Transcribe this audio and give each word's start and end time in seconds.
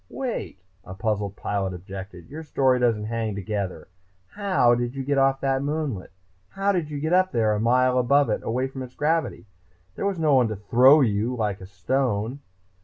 "Wait," 0.09 0.57
a 0.83 0.95
puzzled 0.95 1.35
pilot 1.35 1.75
objected. 1.75 2.27
"Your 2.27 2.41
story 2.41 2.79
doesn't 2.79 3.05
hang 3.05 3.35
together. 3.35 3.87
How 4.29 4.73
did 4.73 4.95
you 4.95 5.03
get 5.03 5.19
off 5.19 5.39
that 5.41 5.61
moonlet? 5.61 6.11
How 6.49 6.71
did 6.71 6.89
you 6.89 6.99
get 6.99 7.13
up 7.13 7.31
there, 7.31 7.53
a 7.53 7.59
mile 7.59 7.99
above 7.99 8.27
it, 8.31 8.41
away 8.41 8.65
from 8.65 8.81
its 8.81 8.95
gravity? 8.95 9.45
There 9.93 10.07
was 10.07 10.17
nobody 10.17 10.55
to 10.55 10.55
throw 10.69 11.01
you, 11.01 11.35
like 11.35 11.61
a 11.61 11.67
stone." 11.67 12.39